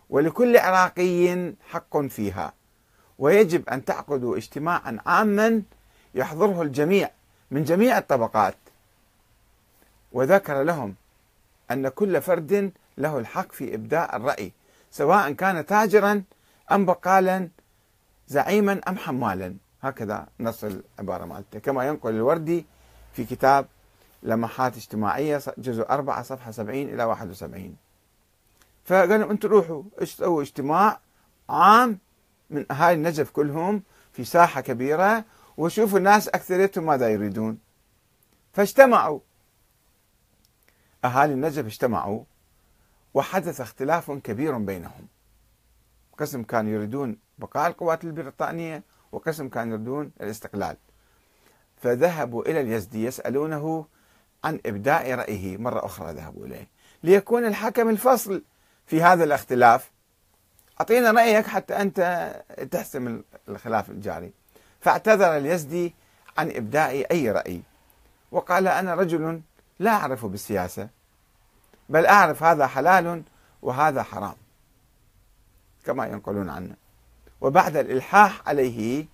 ولكل 0.09 0.57
عراقي 0.57 1.53
حق 1.69 1.97
فيها 1.97 2.53
ويجب 3.19 3.69
أن 3.69 3.85
تعقدوا 3.85 4.37
اجتماعا 4.37 4.97
عاما 5.05 5.61
يحضره 6.15 6.61
الجميع 6.61 7.09
من 7.51 7.63
جميع 7.63 7.97
الطبقات. 7.97 8.55
وذكر 10.11 10.63
لهم 10.63 10.95
أن 11.71 11.87
كل 11.89 12.21
فرد 12.21 12.71
له 12.97 13.17
الحق 13.17 13.51
في 13.51 13.75
إبداء 13.75 14.15
الرأي 14.15 14.51
سواء 14.91 15.31
كان 15.31 15.65
تاجرا 15.65 16.23
أم 16.71 16.85
بقالا 16.85 17.49
زعيما 18.27 18.81
أم 18.87 18.97
حمالا. 18.97 19.55
هكذا 19.81 20.27
نص 20.39 20.63
العبارة 20.63 21.25
مالته 21.25 21.59
كما 21.59 21.87
ينقل 21.87 22.09
الوردي 22.09 22.65
في 23.13 23.25
كتاب 23.25 23.65
لمحات 24.23 24.77
اجتماعية 24.77 25.41
جزء 25.57 25.89
4 25.89 26.21
صفحة 26.21 26.51
70 26.51 26.81
إلى 26.81 27.03
71 27.03 27.75
فقالوا 28.85 29.31
أنتم 29.31 29.49
روحوا 29.49 29.83
سووا 30.03 30.41
اجتماع 30.41 30.99
عام 31.49 31.99
من 32.49 32.71
أهالي 32.71 32.93
النجف 32.93 33.31
كلهم 33.31 33.83
في 34.11 34.23
ساحة 34.25 34.61
كبيرة 34.61 35.25
وشوفوا 35.57 35.97
الناس 35.97 36.27
أكثريتهم 36.27 36.85
ماذا 36.85 37.09
يريدون. 37.09 37.59
فاجتمعوا. 38.53 39.19
أهالي 41.05 41.33
النجف 41.33 41.65
اجتمعوا 41.65 42.23
وحدث 43.13 43.61
اختلاف 43.61 44.11
كبير 44.11 44.57
بينهم. 44.57 45.07
قسم 46.17 46.43
كانوا 46.43 46.71
يريدون 46.71 47.17
بقاء 47.37 47.67
القوات 47.67 48.03
البريطانية 48.03 48.83
وقسم 49.11 49.49
كانوا 49.49 49.73
يريدون 49.73 50.11
الاستقلال. 50.21 50.77
فذهبوا 51.77 52.43
إلى 52.43 52.61
اليزدي 52.61 53.05
يسألونه 53.05 53.85
عن 54.43 54.59
إبداء 54.65 55.13
رأيه 55.13 55.57
مرة 55.57 55.85
أخرى 55.85 56.13
ذهبوا 56.13 56.45
إليه. 56.45 56.67
ليكون 57.03 57.45
الحكم 57.45 57.89
الفصل 57.89 58.43
في 58.85 59.03
هذا 59.03 59.23
الاختلاف. 59.23 59.91
أعطينا 60.79 61.11
رأيك 61.11 61.47
حتى 61.47 61.73
أنت 61.73 62.31
تحسم 62.71 63.21
الخلاف 63.49 63.89
الجاري. 63.89 64.31
فاعتذر 64.79 65.37
اليزدي 65.37 65.93
عن 66.37 66.51
إبداء 66.51 67.11
أي 67.11 67.31
رأي. 67.31 67.61
وقال 68.31 68.67
أنا 68.67 68.95
رجل 68.95 69.41
لا 69.79 69.91
أعرف 69.91 70.25
بالسياسة 70.25 70.89
بل 71.89 72.05
أعرف 72.05 72.43
هذا 72.43 72.67
حلال 72.67 73.23
وهذا 73.61 74.03
حرام. 74.03 74.35
كما 75.85 76.05
ينقلون 76.05 76.49
عنه. 76.49 76.75
وبعد 77.41 77.77
الإلحاح 77.77 78.47
عليه 78.47 79.05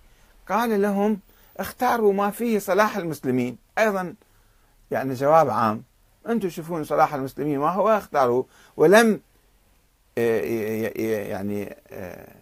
قال 0.48 0.82
لهم 0.82 1.20
اختاروا 1.56 2.12
ما 2.12 2.30
فيه 2.30 2.58
صلاح 2.58 2.96
المسلمين. 2.96 3.58
أيضا 3.78 4.14
يعني 4.90 5.14
جواب 5.14 5.50
عام. 5.50 5.82
أنتم 6.28 6.48
تشوفون 6.48 6.84
صلاح 6.84 7.14
المسلمين 7.14 7.58
ما 7.58 7.70
هو 7.70 7.88
اختاروا 7.88 8.44
ولم 8.76 9.20
آه، 10.18 10.40
يعني 11.30 11.76
آه، 11.90 12.34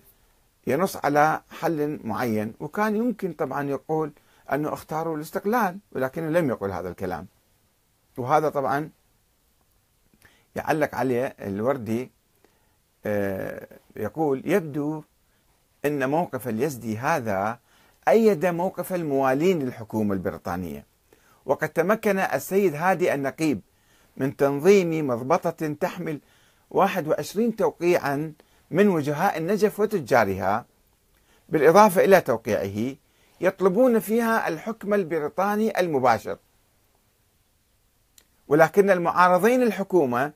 ينص 0.67 0.97
على 0.97 1.41
حل 1.51 2.01
معين. 2.05 2.55
وكان 2.61 2.97
يمكن 2.97 3.33
طبعا 3.33 3.69
يقول 3.69 4.13
أنه 4.53 4.73
اختاروا 4.73 5.17
الاستقلال 5.17 5.79
ولكنه 5.93 6.29
لم 6.29 6.49
يقل 6.49 6.71
هذا 6.71 6.89
الكلام. 6.89 7.27
وهذا 8.17 8.49
طبعا 8.49 8.91
يعلق 10.57 10.95
عليه 10.95 11.25
الوردي 11.27 12.11
آه، 13.07 13.67
يقول 13.97 14.43
يبدو 14.45 15.03
أن 15.85 16.09
موقف 16.11 16.49
اليزدي 16.49 16.99
هذا 16.99 17.59
أيد 18.09 18.47
موقف 18.47 18.93
الموالين 18.93 19.59
للحكومة 19.59 20.15
البريطانية. 20.15 20.94
وقد 21.47 21.69
تمكن 21.69 22.19
السيد 22.19 22.75
هادي 22.75 23.15
النقيب 23.15 23.61
من 24.17 24.37
تنظيم 24.37 25.07
مضبطة 25.07 25.75
تحمل 25.81 26.21
21 26.71 27.57
توقيعا 27.57 28.33
من 28.71 28.89
وجهاء 28.89 29.39
النجف 29.39 29.81
وتجارها 29.81 30.67
بالإضافة 31.49 32.05
إلى 32.05 32.21
توقيعه 32.21 32.97
يطلبون 33.41 33.99
فيها 33.99 34.49
الحكم 34.49 34.95
البريطاني 34.95 35.81
المباشر. 35.81 36.39
ولكن 38.49 38.91
المعارضين 38.91 39.63
الحكومة 39.63 40.33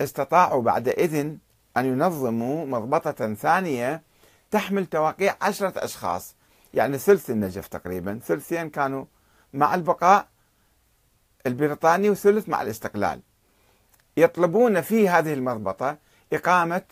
استطاعوا 0.00 0.62
بعد 0.62 0.88
إذن 0.88 1.38
أن 1.76 1.86
ينظموا 1.86 2.66
مضبطة 2.66 3.34
ثانية 3.34 4.02
تحمل 4.50 4.86
تواقيع 4.86 5.36
عشرة 5.42 5.72
أشخاص 5.76 6.34
يعني 6.74 6.98
ثلث 6.98 7.30
النجف 7.30 7.68
تقريبا 7.68 8.20
ثلثين 8.24 8.70
كانوا 8.70 9.04
مع 9.52 9.74
البقاء 9.74 10.26
البريطاني 11.46 12.10
وثلث 12.10 12.48
مع 12.48 12.62
الاستقلال. 12.62 13.20
يطلبون 14.16 14.80
في 14.80 15.08
هذه 15.08 15.32
المضبطة 15.34 15.96
إقامة 16.32 16.82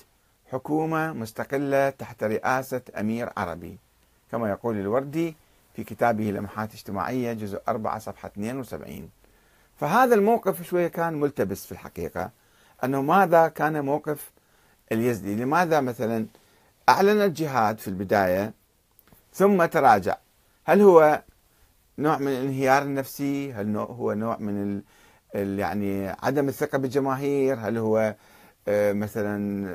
حكومة 0.53 1.13
مستقلة 1.13 1.91
تحت 1.91 2.25
رئاسة 2.25 2.83
أمير 2.99 3.31
عربي. 3.37 3.79
كما 4.33 4.51
يقول 4.51 4.77
الوردي 4.77 5.35
في 5.75 5.85
كتابه 5.85 6.25
لمحات 6.25 6.75
اجتماعية 6.75 7.33
جزء 7.33 7.61
4 7.69 7.99
صفحة 7.99 8.29
72 8.29 9.11
فهذا 9.77 10.15
الموقف 10.15 10.63
شوية 10.63 10.89
كان 10.89 11.15
ملتبس 11.15 11.67
في 11.67 11.73
الحقيقة 11.73 12.31
أنه 12.85 13.03
ماذا 13.03 13.49
كان 13.49 13.85
موقف 13.85 14.31
اليزدي 14.93 15.35
لماذا 15.35 15.81
مثلا 15.81 16.27
أعلن 16.89 17.21
الجهاد 17.21 17.79
في 17.79 17.89
البداية 17.89 18.53
ثم 19.35 19.65
تراجع؟ 19.65 20.17
هل 20.65 20.81
هو 20.81 21.23
نوع 22.01 22.19
من 22.19 22.29
الانهيار 22.29 22.83
النفسي؟ 22.83 23.53
هل 23.53 23.77
هو 23.77 24.13
نوع 24.13 24.37
من 24.39 24.83
ال 25.35 25.59
يعني 25.59 26.09
عدم 26.09 26.49
الثقة 26.49 26.79
بالجماهير؟ 26.79 27.59
هل 27.61 27.79
هو 27.79 28.15
آه، 28.69 28.93
مثلا 28.93 29.69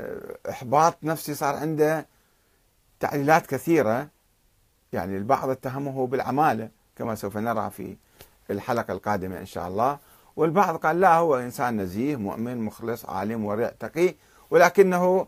إحباط 0.49 0.97
نفسي 1.03 1.33
صار 1.33 1.55
عنده؟ 1.55 2.07
تعليلات 2.99 3.45
كثيرة. 3.47 4.07
يعني 4.93 5.17
البعض 5.17 5.49
اتهمه 5.49 6.07
بالعمالة 6.07 6.69
كما 6.95 7.15
سوف 7.15 7.37
نرى 7.37 7.69
في 7.69 7.97
الحلقة 8.51 8.91
القادمة 8.91 9.39
إن 9.39 9.45
شاء 9.45 9.67
الله. 9.67 9.99
والبعض 10.35 10.75
قال 10.77 10.99
لا 10.99 11.15
هو 11.15 11.35
إنسان 11.35 11.81
نزيه 11.81 12.15
مؤمن 12.15 12.57
مخلص 12.57 13.05
عالم 13.05 13.45
ورع 13.45 13.71
تقي. 13.79 14.15
ولكنه 14.51 15.27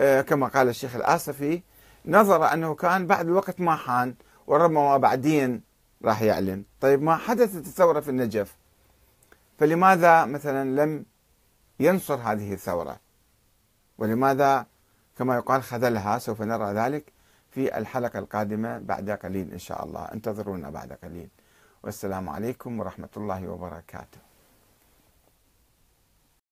آه، 0.00 0.20
كما 0.20 0.48
قال 0.48 0.68
الشيخ 0.68 0.96
الآسفي 0.96 1.62
نظر 2.06 2.52
أنه 2.52 2.74
كان 2.74 3.06
بعد 3.06 3.26
الوقت 3.26 3.60
ما 3.60 3.76
حان 3.76 4.14
وربما 4.46 4.96
بعدين 4.96 5.67
راح 6.04 6.22
يعلن. 6.22 6.64
طيب 6.80 7.02
ما 7.02 7.16
حدثت 7.16 7.66
الثورة 7.66 8.00
في 8.00 8.10
النجف؟ 8.10 8.56
فلماذا 9.58 10.24
مثلا 10.24 10.84
لم 10.84 11.04
ينصر 11.80 12.14
هذه 12.14 12.52
الثورة؟ 12.52 13.00
ولماذا 13.98 14.66
كما 15.16 15.36
يقال 15.36 15.62
خذلها 15.62 16.18
سوف 16.18 16.42
نرى 16.42 16.72
ذلك 16.72 17.12
في 17.50 17.78
الحلقة 17.78 18.18
القادمة 18.18 18.78
بعد 18.78 19.10
قليل 19.10 19.52
إن 19.52 19.58
شاء 19.58 19.84
الله. 19.84 20.04
انتظرونا 20.04 20.70
بعد 20.70 20.92
قليل. 20.92 21.28
والسلام 21.82 22.28
عليكم 22.28 22.80
ورحمة 22.80 23.08
الله 23.16 23.48
وبركاته. 23.48 24.27